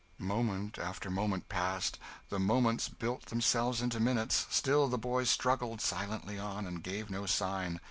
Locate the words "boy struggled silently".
4.97-6.39